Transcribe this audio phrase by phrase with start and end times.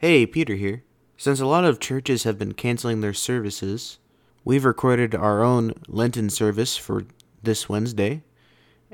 [0.00, 0.84] Hey, Peter here.
[1.16, 3.98] Since a lot of churches have been canceling their services,
[4.44, 7.06] we've recorded our own Lenten service for
[7.42, 8.22] this Wednesday,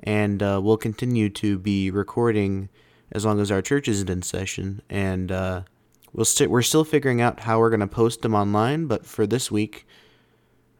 [0.02, 2.70] and uh, we'll continue to be recording
[3.12, 4.80] as long as our church isn't in session.
[4.88, 5.64] And uh,
[6.14, 9.26] we'll st- we're still figuring out how we're going to post them online, but for
[9.26, 9.86] this week,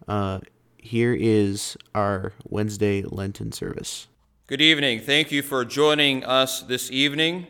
[0.08, 0.40] uh,
[0.78, 4.08] here is our Wednesday Lenten service.
[4.46, 5.00] Good evening.
[5.00, 7.46] Thank you for joining us this evening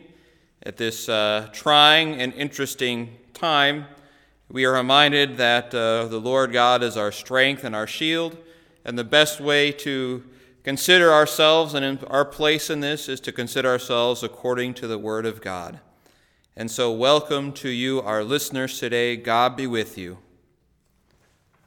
[0.65, 3.85] at this uh, trying and interesting time.
[4.49, 8.37] We are reminded that uh, the Lord God is our strength and our shield,
[8.83, 10.23] and the best way to
[10.63, 15.25] consider ourselves and our place in this is to consider ourselves according to the Word
[15.25, 15.79] of God.
[16.55, 19.17] And so, welcome to you, our listeners today.
[19.17, 20.17] God be with you.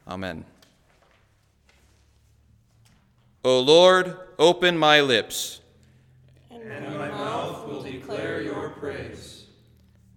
[0.07, 0.43] Amen.
[3.43, 5.61] O Lord, open my lips,
[6.49, 9.45] and my mouth will declare your praise.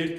[0.00, 0.18] It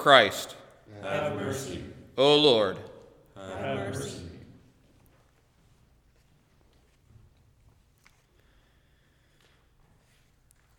[0.00, 0.56] Christ,
[1.02, 1.84] have mercy.
[2.16, 2.78] O Lord,
[3.36, 4.22] have mercy.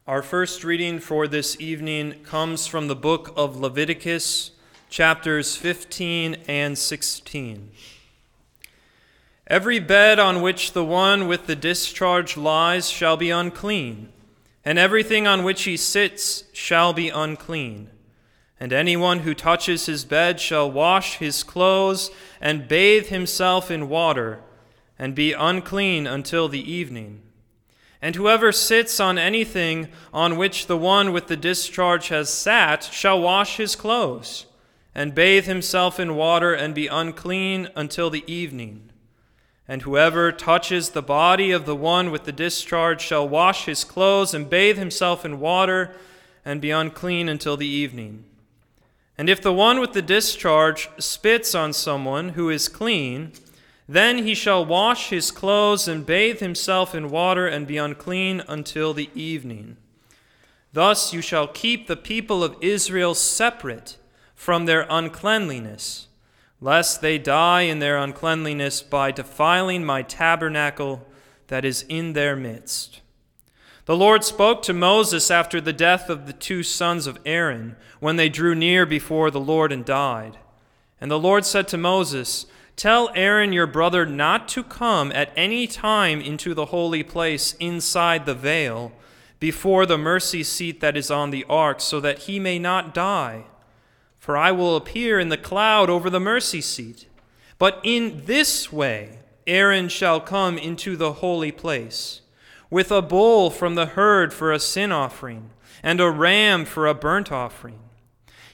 [0.07, 4.53] Our first reading for this evening comes from the book of Leviticus,
[4.89, 7.69] chapters 15 and 16.
[9.45, 14.09] Every bed on which the one with the discharge lies shall be unclean,
[14.65, 17.91] and everything on which he sits shall be unclean.
[18.61, 24.41] And anyone who touches his bed shall wash his clothes and bathe himself in water,
[24.99, 27.23] and be unclean until the evening.
[28.03, 33.19] And whoever sits on anything on which the one with the discharge has sat shall
[33.19, 34.45] wash his clothes,
[34.93, 38.91] and bathe himself in water, and be unclean until the evening.
[39.67, 44.35] And whoever touches the body of the one with the discharge shall wash his clothes,
[44.35, 45.95] and bathe himself in water,
[46.45, 48.25] and be unclean until the evening.
[49.17, 53.33] And if the one with the discharge spits on someone who is clean,
[53.87, 58.93] then he shall wash his clothes and bathe himself in water and be unclean until
[58.93, 59.77] the evening.
[60.73, 63.97] Thus you shall keep the people of Israel separate
[64.33, 66.07] from their uncleanliness,
[66.61, 71.05] lest they die in their uncleanliness by defiling my tabernacle
[71.47, 73.01] that is in their midst.
[73.85, 78.17] The Lord spoke to Moses after the death of the two sons of Aaron, when
[78.17, 80.37] they drew near before the Lord and died.
[80.99, 82.45] And the Lord said to Moses,
[82.75, 88.25] Tell Aaron your brother not to come at any time into the holy place inside
[88.25, 88.91] the veil,
[89.39, 93.45] before the mercy seat that is on the ark, so that he may not die.
[94.19, 97.07] For I will appear in the cloud over the mercy seat.
[97.57, 102.21] But in this way Aaron shall come into the holy place
[102.71, 105.51] with a bull from the herd for a sin offering,
[105.83, 107.79] and a ram for a burnt offering.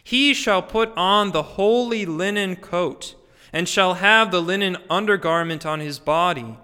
[0.07, 3.15] He shall put on the holy linen coat,
[3.51, 6.57] and shall have the linen undergarment on his body,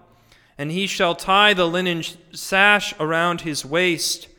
[0.58, 4.30] and he shall tie the linen sash around his waist,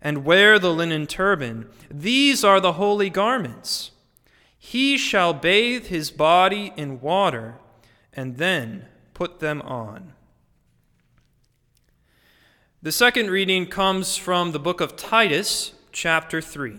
[0.00, 1.68] and wear the linen turban.
[1.90, 3.90] These are the holy garments.
[4.56, 7.56] He shall bathe his body in water,
[8.12, 10.12] and then put them on.
[12.80, 16.78] The second reading comes from the book of Titus, chapter 3.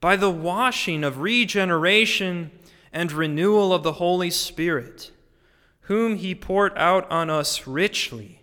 [0.00, 2.50] by the washing of regeneration
[2.92, 5.10] and renewal of the Holy Spirit,
[5.82, 8.42] whom he poured out on us richly,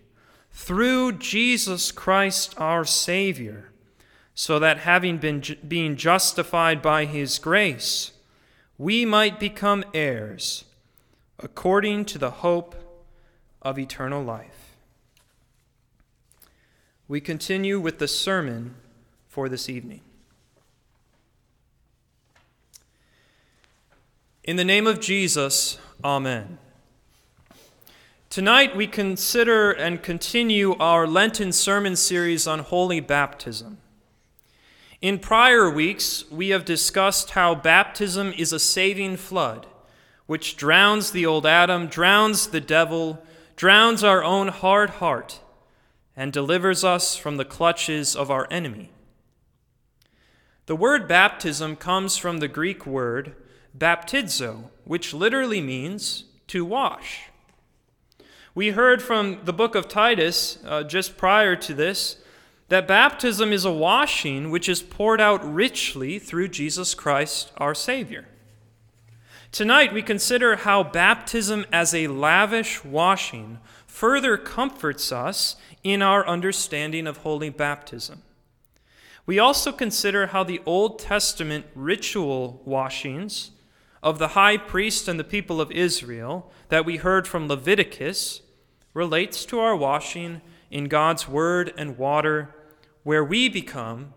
[0.52, 3.70] through Jesus Christ our Savior,
[4.34, 8.12] so that having been being justified by his grace,
[8.76, 10.64] we might become heirs
[11.40, 12.76] according to the hope
[13.62, 14.76] of eternal life.
[17.08, 18.74] We continue with the sermon
[19.26, 20.02] for this evening.
[24.48, 26.56] In the name of Jesus, Amen.
[28.30, 33.76] Tonight we consider and continue our Lenten sermon series on holy baptism.
[35.02, 39.66] In prior weeks, we have discussed how baptism is a saving flood
[40.24, 43.22] which drowns the old Adam, drowns the devil,
[43.54, 45.40] drowns our own hard heart,
[46.16, 48.88] and delivers us from the clutches of our enemy.
[50.64, 53.36] The word baptism comes from the Greek word
[53.78, 57.28] baptizo, which literally means to wash.
[58.54, 62.16] We heard from the book of Titus uh, just prior to this
[62.68, 68.26] that baptism is a washing which is poured out richly through Jesus Christ our Savior.
[69.52, 77.06] Tonight, we consider how baptism as a lavish washing further comforts us in our understanding
[77.06, 78.22] of holy baptism.
[79.24, 83.52] We also consider how the Old Testament ritual washings
[84.02, 88.42] of the high priest and the people of Israel that we heard from Leviticus
[88.94, 90.40] relates to our washing
[90.70, 92.54] in God's word and water,
[93.02, 94.12] where we become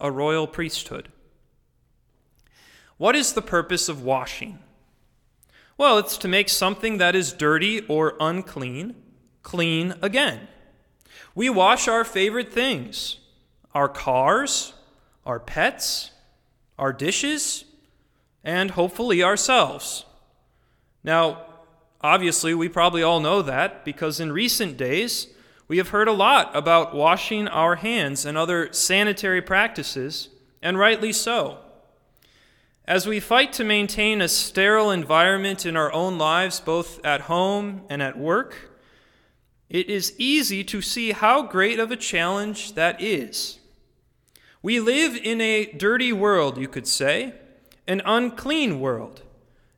[0.00, 1.08] a royal priesthood.
[2.96, 4.58] What is the purpose of washing?
[5.76, 8.96] Well, it's to make something that is dirty or unclean
[9.42, 10.48] clean again.
[11.34, 13.18] We wash our favorite things
[13.74, 14.74] our cars,
[15.24, 16.10] our pets,
[16.78, 17.64] our dishes,
[18.48, 20.06] and hopefully ourselves.
[21.04, 21.44] Now,
[22.00, 25.26] obviously, we probably all know that because in recent days,
[25.68, 30.30] we have heard a lot about washing our hands and other sanitary practices,
[30.62, 31.58] and rightly so.
[32.86, 37.82] As we fight to maintain a sterile environment in our own lives, both at home
[37.90, 38.70] and at work,
[39.68, 43.58] it is easy to see how great of a challenge that is.
[44.62, 47.34] We live in a dirty world, you could say,
[47.88, 49.22] an unclean world,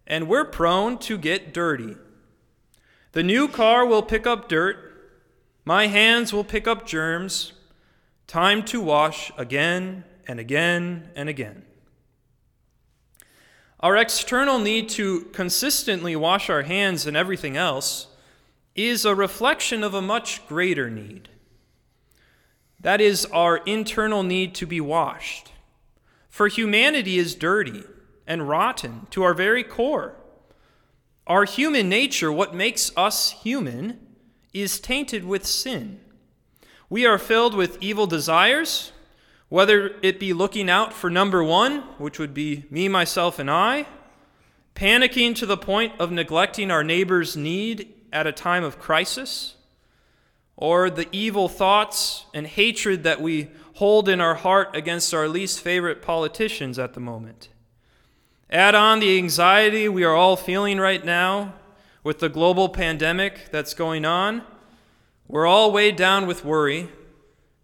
[0.07, 1.97] and we're prone to get dirty.
[3.13, 4.91] The new car will pick up dirt,
[5.65, 7.53] my hands will pick up germs.
[8.27, 11.65] Time to wash again and again and again.
[13.81, 18.07] Our external need to consistently wash our hands and everything else
[18.75, 21.29] is a reflection of a much greater need.
[22.79, 25.51] That is our internal need to be washed.
[26.29, 27.85] For humanity is dirty
[28.31, 30.15] and rotten to our very core.
[31.27, 33.99] Our human nature, what makes us human,
[34.55, 35.99] is tainted with sin.
[36.89, 38.93] We are filled with evil desires,
[39.49, 43.87] whether it be looking out for number one, which would be me, myself, and I,
[44.77, 49.57] panicking to the point of neglecting our neighbor's need at a time of crisis,
[50.57, 55.61] or the evil thoughts and hatred that we hold in our heart against our least
[55.61, 57.49] favorite politicians at the moment.
[58.53, 61.55] Add on the anxiety we are all feeling right now
[62.03, 64.43] with the global pandemic that's going on.
[65.29, 66.89] We're all weighed down with worry,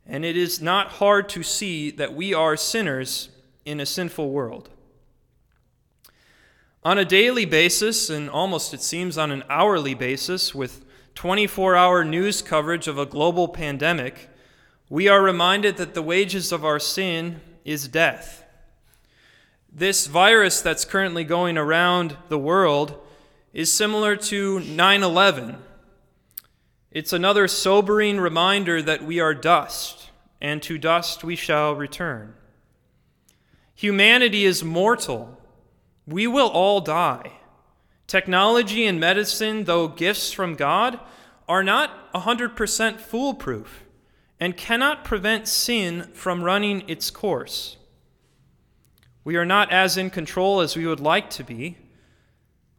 [0.07, 3.31] and it is not hard to see that we are sinners
[3.65, 4.71] in a sinful world.
[6.85, 10.85] On a daily basis, and almost it seems on an hourly basis, with
[11.17, 14.31] 24 hour news coverage of a global pandemic,
[14.89, 18.46] we are reminded that the wages of our sin is death.
[19.79, 22.99] This virus that's currently going around the world
[23.53, 25.59] is similar to 9 11.
[26.91, 30.09] It's another sobering reminder that we are dust,
[30.41, 32.33] and to dust we shall return.
[33.75, 35.39] Humanity is mortal
[36.07, 37.33] we will all die.
[38.07, 40.99] Technology and medicine, though gifts from God,
[41.47, 43.85] are not 100% foolproof
[44.41, 47.77] and cannot prevent sin from running its course.
[49.27, 51.79] We are not as in control as we would like to be.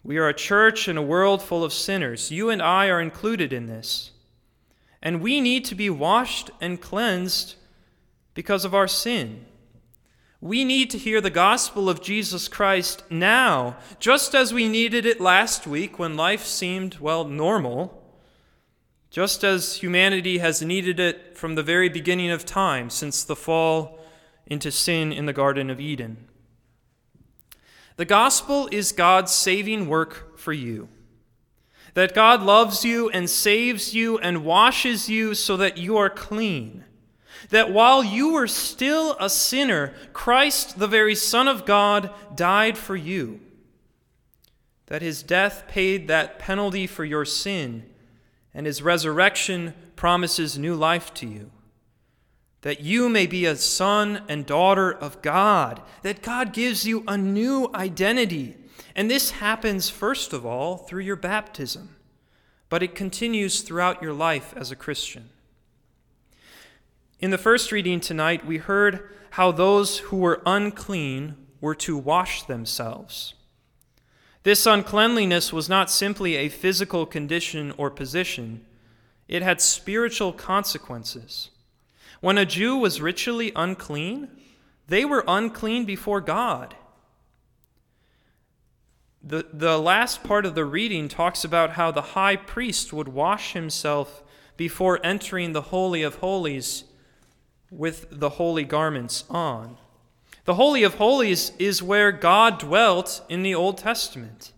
[0.01, 2.31] We are a church in a world full of sinners.
[2.31, 4.11] You and I are included in this.
[5.01, 7.55] And we need to be washed and cleansed
[8.33, 9.45] because of our sin.
[10.39, 15.19] We need to hear the gospel of Jesus Christ now, just as we needed it
[15.19, 18.01] last week when life seemed, well, normal,
[19.09, 23.99] just as humanity has needed it from the very beginning of time since the fall
[24.45, 26.26] into sin in the Garden of Eden.
[27.97, 30.87] The gospel is God's saving work for you.
[31.93, 36.85] That God loves you and saves you and washes you so that you are clean
[37.49, 42.95] that while you were still a sinner, Christ, the very Son of God, died for
[42.95, 43.39] you.
[44.87, 47.83] That his death paid that penalty for your sin,
[48.53, 51.51] and his resurrection promises new life to you.
[52.61, 57.17] That you may be a son and daughter of God, that God gives you a
[57.17, 58.57] new identity.
[58.95, 61.95] And this happens, first of all, through your baptism,
[62.69, 65.29] but it continues throughout your life as a Christian.
[67.19, 72.43] In the first reading tonight, we heard how those who were unclean were to wash
[72.43, 73.33] themselves.
[74.43, 78.65] This uncleanliness was not simply a physical condition or position,
[79.27, 81.49] it had spiritual consequences.
[82.19, 84.29] When a Jew was ritually unclean,
[84.87, 86.75] they were unclean before God.
[89.21, 93.53] The, the last part of the reading talks about how the high priest would wash
[93.53, 94.23] himself
[94.55, 96.85] before entering the Holy of Holies
[97.69, 99.77] with the holy garments on.
[100.45, 104.53] The Holy of Holies is where God dwelt in the Old Testament.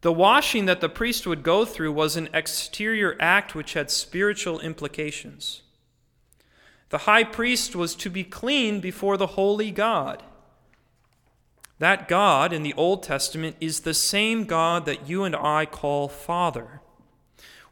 [0.00, 4.60] The washing that the priest would go through was an exterior act which had spiritual
[4.60, 5.62] implications.
[6.92, 10.22] The high priest was to be clean before the holy God.
[11.78, 16.06] That God in the Old Testament is the same God that you and I call
[16.06, 16.82] Father.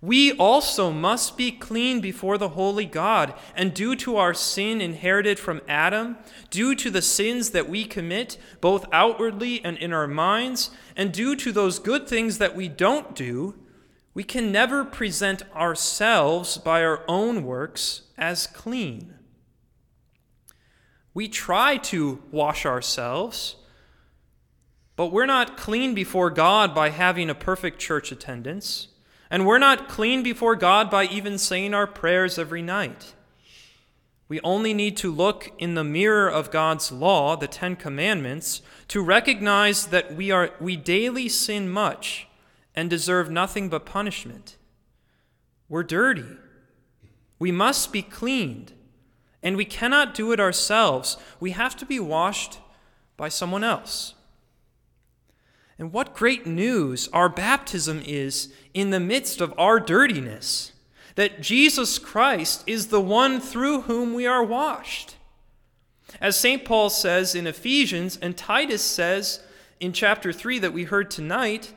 [0.00, 5.38] We also must be clean before the holy God, and due to our sin inherited
[5.38, 6.16] from Adam,
[6.48, 11.36] due to the sins that we commit, both outwardly and in our minds, and due
[11.36, 13.54] to those good things that we don't do,
[14.14, 19.14] we can never present ourselves by our own works as clean.
[21.12, 23.56] We try to wash ourselves,
[24.94, 28.88] but we're not clean before God by having a perfect church attendance,
[29.30, 33.14] and we're not clean before God by even saying our prayers every night.
[34.28, 39.02] We only need to look in the mirror of God's law, the Ten Commandments, to
[39.02, 42.28] recognize that we, are, we daily sin much
[42.76, 44.56] and deserve nothing but punishment.
[45.68, 46.26] We're dirty.
[47.40, 48.72] We must be cleaned,
[49.42, 51.16] and we cannot do it ourselves.
[51.40, 52.58] We have to be washed
[53.16, 54.14] by someone else.
[55.76, 60.70] And what great news our baptism is in the midst of our dirtiness!
[61.20, 65.16] that Jesus Christ is the one through whom we are washed.
[66.18, 66.64] As St.
[66.64, 69.42] Paul says in Ephesians, and Titus says
[69.80, 71.74] in chapter 3 that we heard tonight,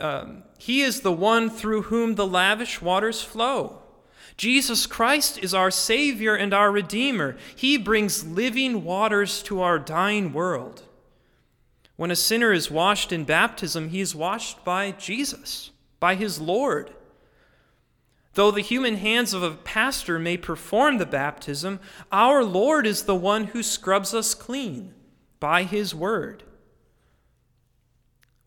[0.00, 3.80] um, he is the one through whom the lavish waters flow.
[4.36, 7.36] Jesus Christ is our Savior and our Redeemer.
[7.54, 10.82] He brings living waters to our dying world.
[11.96, 16.90] When a sinner is washed in baptism, he is washed by Jesus, by his Lord.
[18.34, 21.78] Though the human hands of a pastor may perform the baptism,
[22.10, 24.92] our Lord is the one who scrubs us clean
[25.38, 26.42] by his word.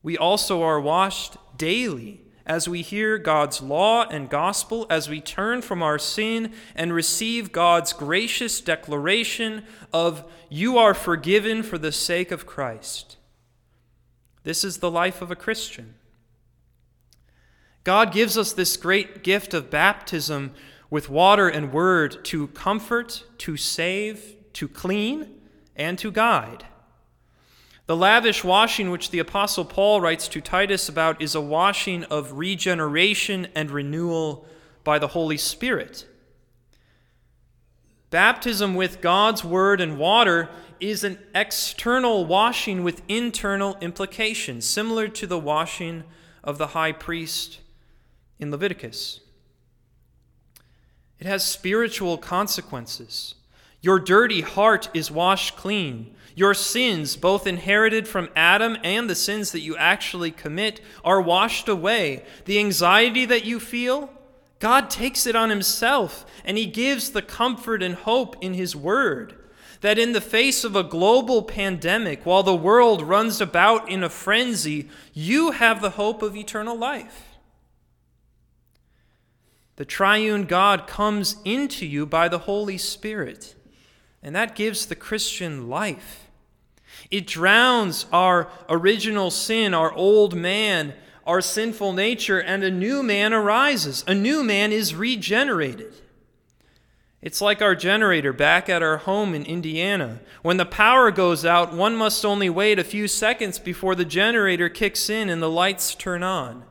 [0.03, 5.61] We also are washed daily as we hear God's law and gospel, as we turn
[5.61, 12.31] from our sin and receive God's gracious declaration of, You are forgiven for the sake
[12.31, 13.17] of Christ.
[14.43, 15.95] This is the life of a Christian.
[17.83, 20.53] God gives us this great gift of baptism
[20.89, 25.41] with water and word to comfort, to save, to clean,
[25.75, 26.65] and to guide.
[27.87, 32.33] The lavish washing which the Apostle Paul writes to Titus about is a washing of
[32.33, 34.45] regeneration and renewal
[34.83, 36.05] by the Holy Spirit.
[38.09, 40.49] Baptism with God's Word and water
[40.81, 46.03] is an external washing with internal implications, similar to the washing
[46.43, 47.59] of the high priest
[48.37, 49.21] in Leviticus.
[51.19, 53.35] It has spiritual consequences.
[53.81, 56.13] Your dirty heart is washed clean.
[56.37, 61.67] Your sins, both inherited from Adam and the sins that you actually commit, are washed
[61.67, 62.23] away.
[62.45, 64.11] The anxiety that you feel,
[64.59, 69.33] God takes it on Himself, and He gives the comfort and hope in His Word
[69.81, 74.09] that in the face of a global pandemic, while the world runs about in a
[74.09, 77.39] frenzy, you have the hope of eternal life.
[79.77, 83.55] The triune God comes into you by the Holy Spirit,
[84.21, 86.26] and that gives the Christian life.
[87.09, 90.93] It drowns our original sin, our old man,
[91.25, 94.03] our sinful nature, and a new man arises.
[94.07, 95.93] A new man is regenerated.
[97.21, 100.19] It's like our generator back at our home in Indiana.
[100.43, 104.69] When the power goes out, one must only wait a few seconds before the generator
[104.69, 106.63] kicks in and the lights turn on.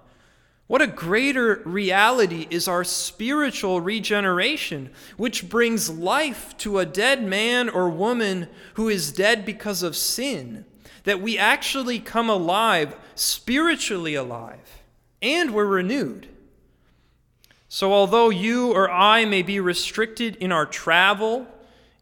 [0.66, 7.68] What a greater reality is our spiritual regeneration, which brings life to a dead man
[7.68, 10.64] or woman who is dead because of sin.
[11.04, 14.82] That we actually come alive, spiritually alive,
[15.22, 16.26] and we're renewed.
[17.68, 21.46] So, although you or I may be restricted in our travel,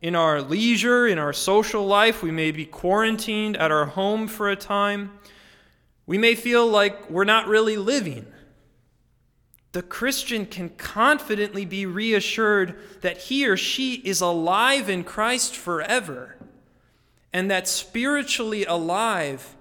[0.00, 4.48] in our leisure, in our social life, we may be quarantined at our home for
[4.48, 5.10] a time,
[6.06, 8.26] we may feel like we're not really living
[9.74, 16.36] the Christian can confidently be reassured that he or she is alive in Christ forever,
[17.32, 19.56] and that spiritually alive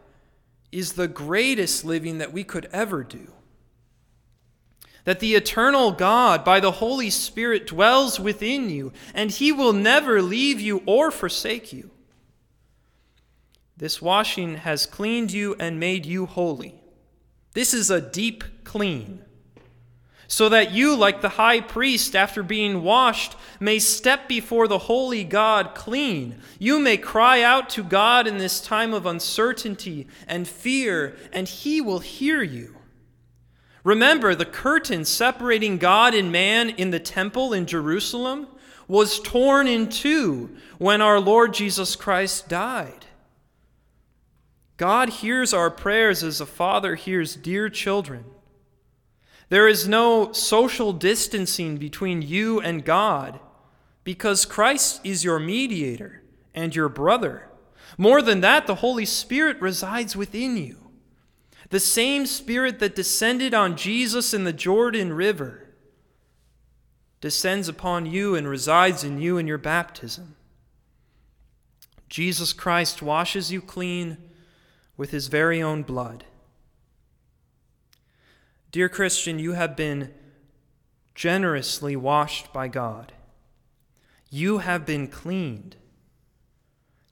[0.72, 3.34] is the greatest living that we could ever do.
[5.04, 10.22] That the eternal God, by the Holy Spirit, dwells within you, and he will never
[10.22, 11.90] leave you or forsake you.
[13.76, 16.76] This washing has cleaned you and made you holy.
[17.54, 19.26] This is a deep clean
[20.34, 25.24] so that you, like the high priest, after being washed, may step before the holy
[25.24, 26.40] God clean.
[26.58, 31.82] You may cry out to God in this time of uncertainty and fear, and he
[31.82, 32.78] will hear you.
[33.84, 38.48] Remember, the curtain separating God and man in the temple in Jerusalem
[38.88, 43.06] was torn in two when our Lord Jesus Christ died.
[44.78, 48.26] God hears our prayers as a father hears dear children.
[49.50, 53.40] There is no social distancing between you and God
[54.04, 57.50] because Christ is your mediator and your brother.
[57.98, 60.78] More than that, the Holy Spirit resides within you.
[61.70, 65.70] The same Spirit that descended on Jesus in the Jordan River
[67.22, 70.36] descends upon you and resides in you in your baptism.
[72.10, 74.18] Jesus Christ washes you clean
[74.98, 76.26] with his very own blood.
[78.74, 80.12] Dear Christian, you have been
[81.14, 83.14] generously washed by God.
[84.32, 85.76] You have been cleaned.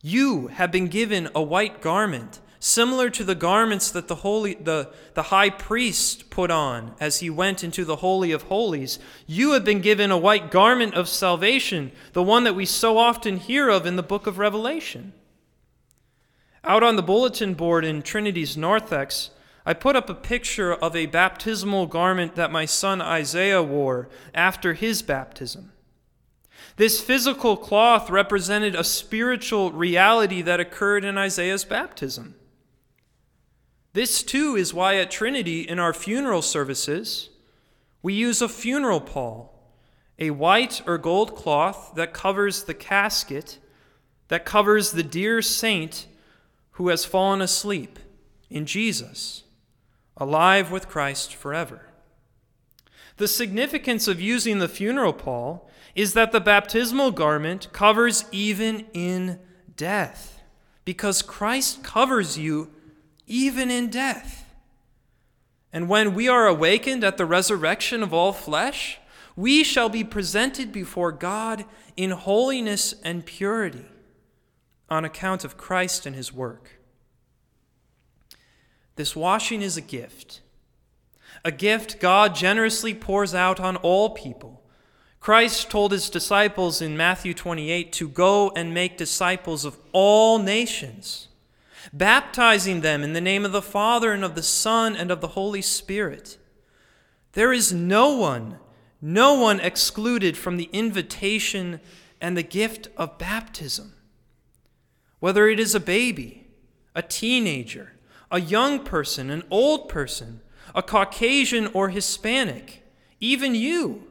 [0.01, 4.89] You have been given a white garment, similar to the garments that the, holy, the,
[5.13, 8.97] the high priest put on as he went into the Holy of Holies.
[9.27, 13.37] You have been given a white garment of salvation, the one that we so often
[13.37, 15.13] hear of in the book of Revelation.
[16.63, 19.29] Out on the bulletin board in Trinity's narthex,
[19.65, 24.73] I put up a picture of a baptismal garment that my son Isaiah wore after
[24.73, 25.71] his baptism.
[26.77, 32.35] This physical cloth represented a spiritual reality that occurred in Isaiah's baptism.
[33.93, 37.29] This, too, is why at Trinity, in our funeral services,
[38.01, 39.73] we use a funeral pall,
[40.17, 43.59] a white or gold cloth that covers the casket,
[44.29, 46.07] that covers the dear saint
[46.71, 47.99] who has fallen asleep
[48.49, 49.43] in Jesus,
[50.21, 51.87] alive with Christ forever.
[53.17, 59.39] The significance of using the funeral pall is that the baptismal garment covers even in
[59.75, 60.39] death,
[60.85, 62.69] because Christ covers you
[63.25, 64.45] even in death.
[65.73, 68.99] And when we are awakened at the resurrection of all flesh,
[69.35, 71.65] we shall be presented before God
[71.97, 73.85] in holiness and purity
[74.87, 76.80] on account of Christ and his work.
[79.01, 80.41] This washing is a gift,
[81.43, 84.61] a gift God generously pours out on all people.
[85.19, 91.29] Christ told his disciples in Matthew 28 to go and make disciples of all nations,
[91.91, 95.29] baptizing them in the name of the Father and of the Son and of the
[95.29, 96.37] Holy Spirit.
[97.31, 98.59] There is no one,
[99.01, 101.79] no one excluded from the invitation
[102.21, 103.93] and the gift of baptism.
[105.19, 106.45] Whether it is a baby,
[106.93, 107.93] a teenager,
[108.31, 110.41] a young person, an old person,
[110.73, 112.83] a Caucasian or Hispanic,
[113.19, 114.03] even you.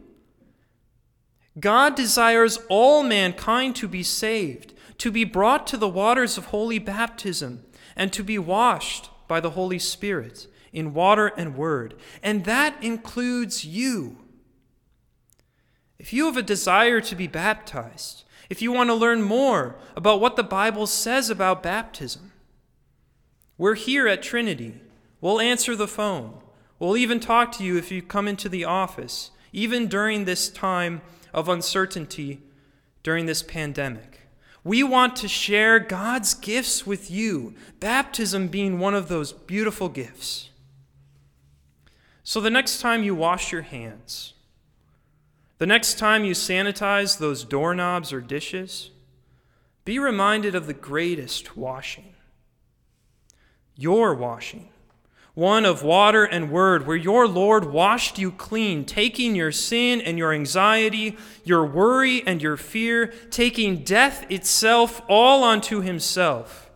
[1.59, 6.79] God desires all mankind to be saved, to be brought to the waters of holy
[6.79, 7.65] baptism,
[7.97, 11.95] and to be washed by the Holy Spirit in water and word.
[12.23, 14.19] And that includes you.
[15.99, 20.21] If you have a desire to be baptized, if you want to learn more about
[20.21, 22.30] what the Bible says about baptism,
[23.61, 24.81] we're here at Trinity.
[25.21, 26.33] We'll answer the phone.
[26.79, 31.03] We'll even talk to you if you come into the office, even during this time
[31.35, 32.41] of uncertainty
[33.03, 34.21] during this pandemic.
[34.65, 40.49] We want to share God's gifts with you, baptism being one of those beautiful gifts.
[42.23, 44.33] So the next time you wash your hands,
[45.59, 48.91] the next time you sanitize those doorknobs or dishes,
[49.85, 52.10] be reminded of the greatest washing
[53.77, 54.69] your washing,
[55.35, 60.19] one of water and word, where your Lord washed you clean, taking your sin and
[60.19, 66.71] your anxiety, your worry and your fear, taking death itself all unto himself.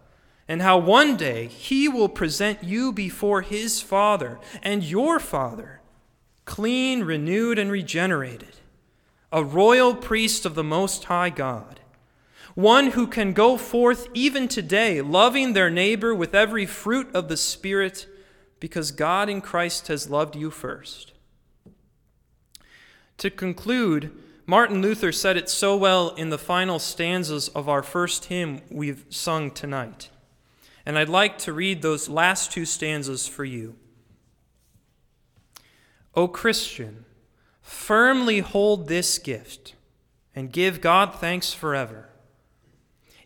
[0.46, 5.80] And how one day he will present you before his Father and your Father,
[6.44, 8.57] clean, renewed, and regenerated,
[9.33, 11.80] a royal priest of the Most High God
[12.54, 17.36] one who can go forth even today, loving their neighbor with every fruit of the
[17.36, 18.06] Spirit
[18.60, 21.12] because God in Christ has loved you first.
[23.18, 24.12] To conclude,
[24.46, 29.04] Martin Luther said it so well in the final stanzas of our first hymn we've
[29.08, 30.10] sung tonight.
[30.86, 33.76] And I'd like to read those last two stanzas for you.
[36.14, 37.04] O Christian,
[37.62, 39.74] firmly hold this gift
[40.34, 42.10] and give God thanks forever.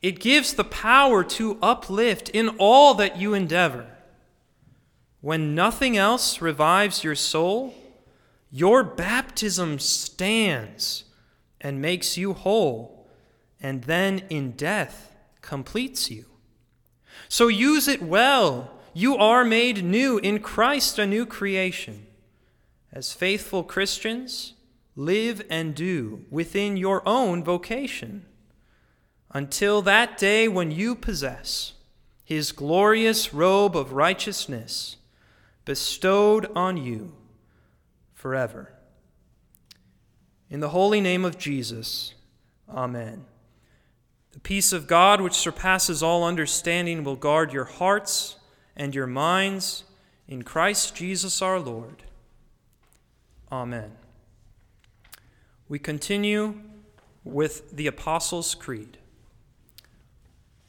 [0.01, 3.87] It gives the power to uplift in all that you endeavor.
[5.21, 7.75] When nothing else revives your soul,
[8.51, 11.05] your baptism stands
[11.61, 13.09] and makes you whole,
[13.61, 16.27] and then in death completes you.
[17.29, 18.71] So use it well.
[18.95, 22.07] You are made new in Christ, a new creation.
[22.93, 24.55] As faithful Christians,
[24.95, 28.25] live and do within your own vocation
[29.33, 31.75] until that day when you possess
[32.25, 34.97] his glorious robe of righteousness
[35.65, 37.13] bestowed on you
[38.15, 38.73] forever.
[40.51, 42.15] In the holy name of Jesus,
[42.69, 43.25] Amen.
[44.33, 48.37] The peace of God, which surpasses all understanding, will guard your hearts
[48.77, 49.85] and your minds
[50.27, 52.05] in Christ Jesus our Lord.
[53.51, 53.93] Amen.
[55.69, 56.61] We continue
[57.25, 58.99] with the Apostles' Creed.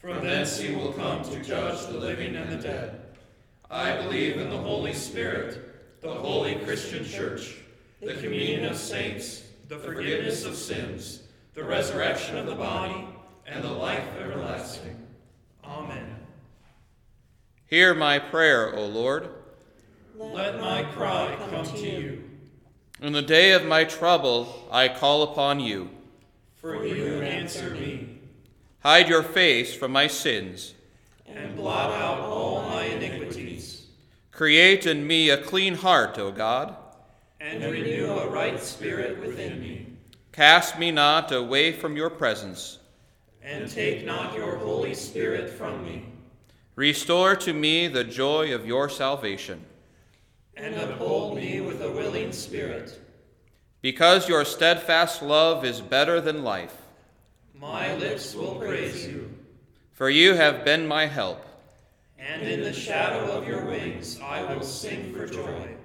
[0.00, 3.02] From thence he will come to judge the living and the dead.
[3.70, 7.56] I believe in the Holy Spirit, the holy Christian Church,
[8.00, 13.06] the communion of saints, the forgiveness of sins, the resurrection of the body,
[13.46, 15.06] and the life everlasting.
[15.64, 16.16] Amen.
[17.66, 19.28] Hear my prayer, O Lord.
[20.16, 22.24] Let my cry come to you.
[23.02, 25.90] In the day of my trouble, I call upon you.
[26.56, 28.09] For you answer me.
[28.82, 30.74] Hide your face from my sins.
[31.26, 33.86] And blot out all my iniquities.
[34.32, 36.74] Create in me a clean heart, O God.
[37.40, 39.86] And renew a right spirit within me.
[40.32, 42.78] Cast me not away from your presence.
[43.42, 46.06] And take not your Holy Spirit from me.
[46.74, 49.62] Restore to me the joy of your salvation.
[50.56, 52.98] And uphold me with a willing spirit.
[53.82, 56.79] Because your steadfast love is better than life.
[57.60, 59.28] My lips will praise you.
[59.92, 61.44] For you have been my help.
[62.18, 65.76] And in the shadow of your wings I will sing for joy.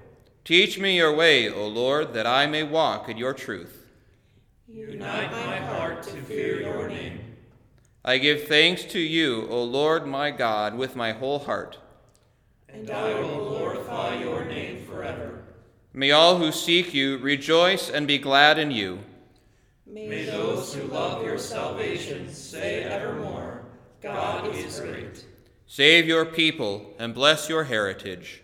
[0.45, 3.85] Teach me your way, O Lord, that I may walk in your truth.
[4.69, 7.19] Unite my heart to fear your name.
[8.05, 11.77] I give thanks to you, O Lord my God, with my whole heart.
[12.69, 15.43] And I will glorify your name forever.
[15.93, 18.99] May all who seek you rejoice and be glad in you.
[19.95, 23.61] May those who love your salvation say evermore,
[24.01, 25.25] God is great.
[25.67, 28.43] Save your people and bless your heritage.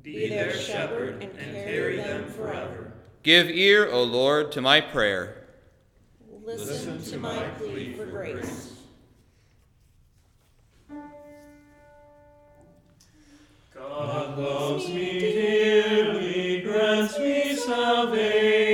[0.00, 2.92] Be their shepherd and carry them forever.
[3.24, 5.48] Give ear, O Lord, to my prayer.
[6.44, 8.74] Listen to my plea for grace.
[13.74, 18.69] God loves me dearly, grants me salvation.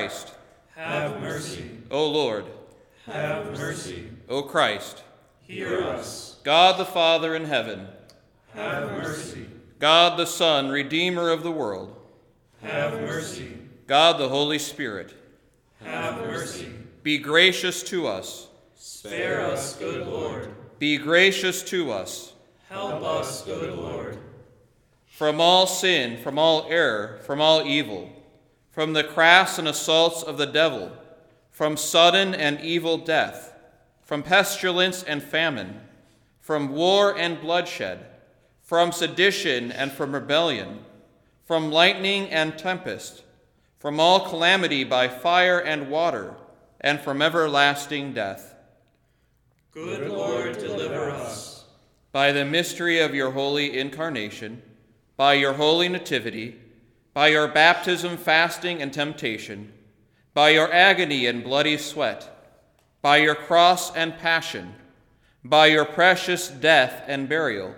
[0.00, 0.32] Christ,
[0.76, 1.70] Have mercy.
[1.90, 2.46] O Lord,
[3.04, 4.08] Have mercy.
[4.30, 5.02] O Christ,
[5.42, 6.38] Hear us.
[6.42, 7.86] God the Father in heaven,
[8.54, 9.46] Have mercy.
[9.78, 11.94] God the Son, Redeemer of the world,
[12.62, 13.58] Have mercy.
[13.86, 15.12] God the Holy Spirit,
[15.84, 16.72] Have mercy.
[17.02, 18.48] be gracious to us.
[18.76, 20.48] Spare us, good Lord.
[20.78, 22.32] Be gracious to us.
[22.70, 24.16] Help us, good Lord.
[25.08, 28.10] From all sin, from all error, from all evil,
[28.70, 30.92] from the crafts and assaults of the devil,
[31.50, 33.54] from sudden and evil death,
[34.02, 35.80] from pestilence and famine,
[36.40, 38.06] from war and bloodshed,
[38.62, 40.84] from sedition and from rebellion,
[41.44, 43.24] from lightning and tempest,
[43.78, 46.34] from all calamity by fire and water,
[46.80, 48.54] and from everlasting death.
[49.72, 51.64] Good Lord, deliver us.
[52.12, 54.62] By the mystery of your holy incarnation,
[55.16, 56.56] by your holy nativity,
[57.12, 59.72] by your baptism, fasting, and temptation,
[60.34, 62.52] by your agony and bloody sweat,
[63.02, 64.74] by your cross and passion,
[65.44, 67.74] by your precious death and burial,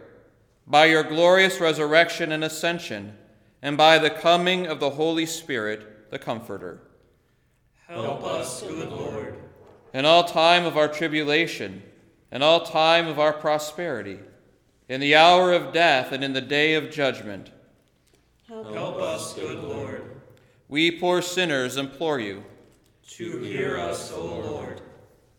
[0.66, 3.16] by your glorious resurrection and ascension,
[3.62, 6.82] and by the coming of the Holy Spirit, the Comforter.
[7.86, 9.36] Help us, good Lord.
[9.94, 11.82] In all time of our tribulation,
[12.30, 14.18] in all time of our prosperity,
[14.88, 17.50] in the hour of death and in the day of judgment,
[18.52, 20.02] Help us, good Lord.
[20.68, 22.44] we poor sinners implore you
[23.12, 24.82] To hear us, O Lord.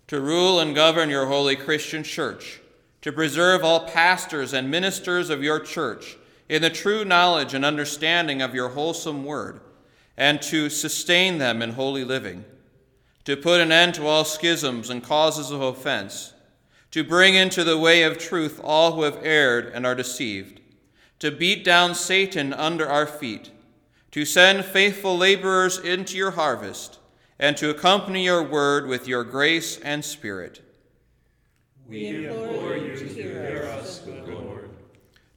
[0.08, 2.60] to rule and govern your holy Christian church,
[3.04, 6.18] to preserve all pastors and ministers of your church
[6.50, 9.60] in the true knowledge and understanding of your wholesome word,
[10.18, 12.44] and to sustain them in holy living,
[13.26, 16.34] to put an end to all schisms and causes of offense,
[16.90, 20.62] to bring into the way of truth all who have erred and are deceived,
[21.24, 23.50] to beat down Satan under our feet,
[24.12, 27.00] to send faithful laborers into your harvest,
[27.40, 30.62] and to accompany your word with your grace and spirit,
[31.88, 34.70] We implore you to hear us, good Lord.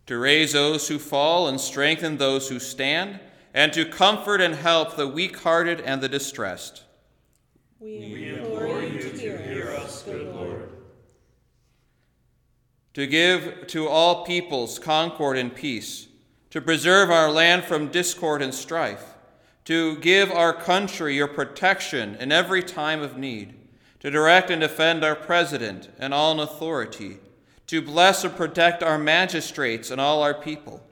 [0.07, 3.21] to raise those who fall and strengthen those who stand,
[3.55, 6.83] and to comfort and help the weak hearted and the distressed,
[7.79, 10.69] We implore you to hear us, good Lord.
[12.97, 16.09] To give to all peoples concord and peace,
[16.49, 19.13] to preserve our land from discord and strife,
[19.67, 23.53] to give our country your protection in every time of need,
[24.01, 27.19] to direct and defend our president and all in authority,
[27.67, 30.83] to bless and protect our magistrates and all our people,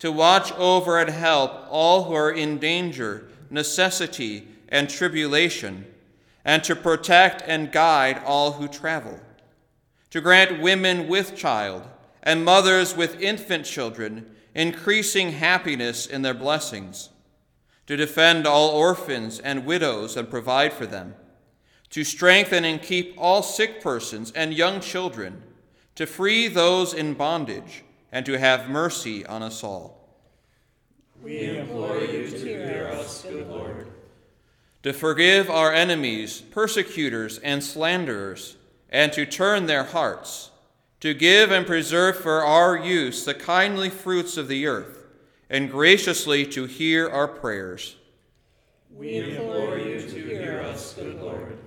[0.00, 5.86] to watch over and help all who are in danger, necessity, and tribulation,
[6.44, 9.20] and to protect and guide all who travel
[10.10, 11.82] to grant women with child
[12.22, 17.10] and mothers with infant children increasing happiness in their blessings,
[17.86, 21.14] to defend all orphans and widows and provide for them,
[21.90, 25.42] to strengthen and keep all sick persons and young children,
[25.94, 29.96] to free those in bondage, and to have mercy on us all,
[31.22, 33.86] We implore you to hear us, good Lord.
[34.82, 38.57] to forgive our enemies, persecutors, and slanderers
[38.90, 40.50] and to turn their hearts,
[41.00, 45.04] to give and preserve for our use the kindly fruits of the earth,
[45.50, 47.96] and graciously to hear our prayers.
[48.94, 51.58] We implore you to hear us, good Lord.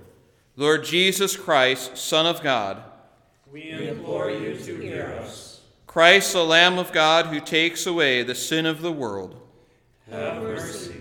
[0.56, 2.82] Lord Jesus Christ, Son of God,
[3.50, 5.60] We implore you to hear us.
[5.86, 9.40] Christ, the Lamb of God who takes away the sin of the world,
[10.10, 10.94] Have mercy.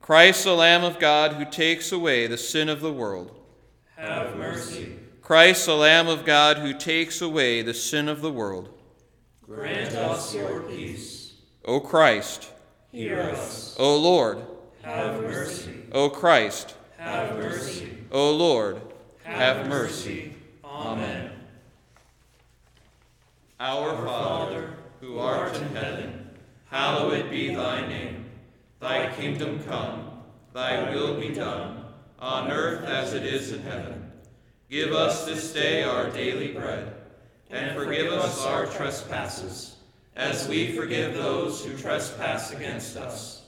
[0.00, 3.34] Christ, the Lamb of God who takes away the sin of the world,
[3.96, 4.95] Have mercy.
[5.26, 8.68] Christ, the Lamb of God who takes away the sin of the world,
[9.42, 11.34] Grant us your peace.
[11.64, 12.52] O Christ,
[12.92, 13.74] Hear us.
[13.76, 14.38] O Lord,
[14.82, 15.82] Have mercy.
[15.90, 18.04] O Christ, Have mercy.
[18.12, 18.80] O Lord,
[19.24, 20.32] have mercy.
[20.62, 21.32] Amen.
[23.58, 26.30] Our Father, who art in heaven,
[26.66, 28.26] hallowed be thy name.
[28.78, 30.22] Thy kingdom come,
[30.54, 31.84] thy will be done,
[32.20, 34.05] on earth as it is in heaven.
[34.68, 36.92] Give us this day our daily bread,
[37.50, 39.76] and forgive us our trespasses,
[40.16, 43.42] as we forgive those who trespass against us.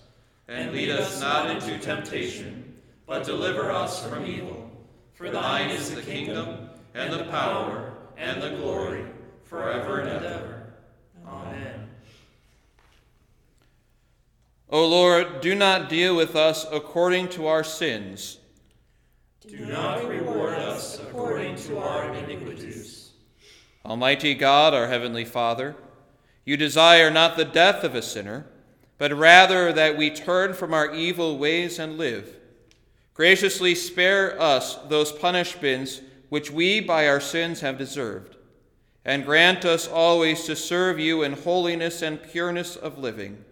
[0.46, 4.70] And lead us not into temptation, but deliver us from evil.
[5.14, 9.04] For thine is the kingdom, and the power, and the glory,
[9.42, 10.72] forever and ever.
[11.26, 11.88] Amen.
[14.70, 18.38] O Lord, do not deal with us according to our sins,
[19.48, 23.12] Do not reward us according to our iniquities.
[23.82, 25.74] Almighty God, our heavenly Father,
[26.44, 28.44] you desire not the death of a sinner,
[28.98, 32.36] but rather that we turn from our evil ways and live.
[33.14, 38.36] Graciously spare us those punishments which we by our sins have deserved,
[39.02, 43.42] and grant us always to serve you in holiness and pureness of living.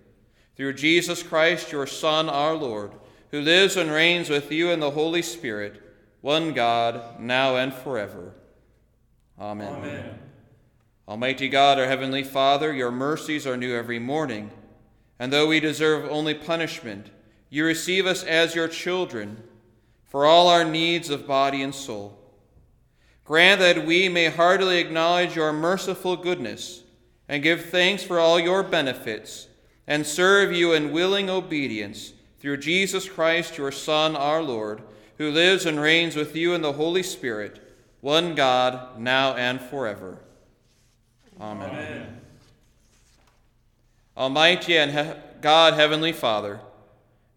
[0.57, 2.93] Through Jesus Christ, your Son, our Lord,
[3.31, 5.81] who lives and reigns with you in the Holy Spirit,
[6.27, 8.35] one God, now and forever.
[9.39, 9.73] Amen.
[9.75, 10.19] Amen.
[11.07, 14.51] Almighty God, our Heavenly Father, your mercies are new every morning,
[15.21, 17.11] and though we deserve only punishment,
[17.49, 19.41] you receive us as your children
[20.05, 22.19] for all our needs of body and soul.
[23.25, 26.83] Grant that we may heartily acknowledge your merciful goodness
[27.29, 29.47] and give thanks for all your benefits
[29.87, 34.83] and serve you in willing obedience through Jesus Christ, your Son, our Lord,
[35.19, 37.61] who lives and reigns with you in the Holy Spirit,
[38.01, 40.19] one God, now and forever.
[41.41, 41.71] Amen.
[41.71, 42.21] Amen.
[44.17, 46.61] Almighty and he- God, Heavenly Father,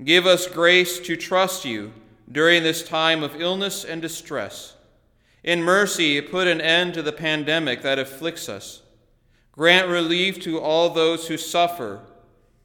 [0.04, 1.94] give us grace to trust you
[2.32, 4.76] during this time of illness and distress
[5.44, 8.82] in mercy, put an end to the pandemic that afflicts us.
[9.52, 12.02] Grant relief to all those who suffer,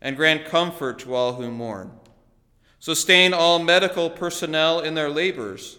[0.00, 1.92] and grant comfort to all who mourn.
[2.84, 5.78] Sustain all medical personnel in their labors,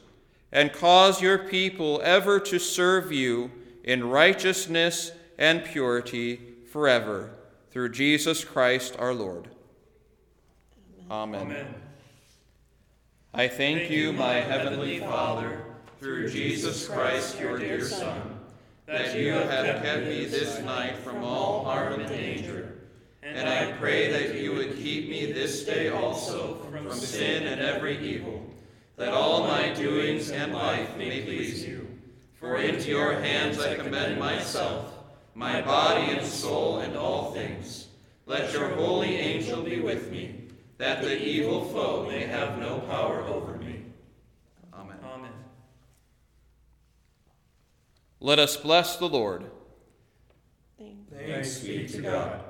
[0.52, 3.52] and cause your people ever to serve you
[3.84, 6.40] in righteousness and purity
[6.72, 7.30] forever,
[7.70, 9.50] through Jesus Christ our Lord.
[11.12, 11.42] Amen.
[11.42, 11.76] Amen.
[13.36, 15.64] I thank, thank you, my heavenly Father
[16.00, 18.40] through Jesus Christ, your dear Son,
[18.88, 22.65] that you have kept me this night from all harm and danger.
[23.26, 27.98] And I pray that you would keep me this day also from sin and every
[27.98, 28.46] evil,
[28.98, 31.88] that all my doings and life may please you.
[32.36, 34.94] For into your hands I commend myself,
[35.34, 37.88] my body and soul and all things.
[38.28, 40.44] Let your holy angel be with me,
[40.78, 43.86] that the evil foe may have no power over me.
[44.72, 44.98] Amen.
[45.04, 45.32] Amen.
[48.20, 49.46] Let us bless the Lord.
[51.12, 52.45] Thanks be to God.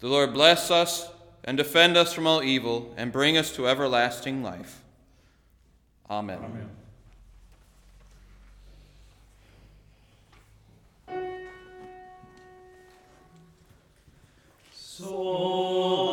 [0.00, 1.10] The Lord bless us
[1.44, 4.82] and defend us from all evil and bring us to everlasting life.
[6.10, 6.38] Amen.
[6.38, 6.70] Amen.
[14.72, 16.07] So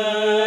[0.00, 0.39] Amen.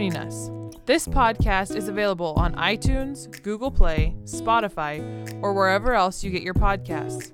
[0.00, 0.50] Joining us.
[0.86, 6.54] This podcast is available on iTunes, Google Play, Spotify, or wherever else you get your
[6.54, 7.32] podcasts.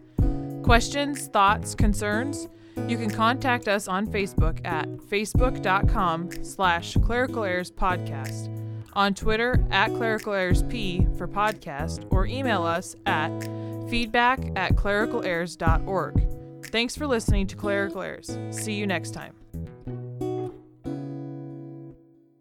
[0.64, 2.48] Questions, thoughts, concerns?
[2.88, 8.50] You can contact us on Facebook at facebook.com slash clerical podcast,
[8.94, 10.34] on Twitter at clerical
[10.68, 13.30] p for podcast, or email us at
[13.88, 16.66] feedback at clericalerrors.org.
[16.66, 18.36] Thanks for listening to Clerical Errors.
[18.50, 19.45] See you next time.